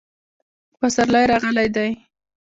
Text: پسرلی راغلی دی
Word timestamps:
پسرلی 0.79 1.23
راغلی 1.31 1.65
دی 1.75 1.89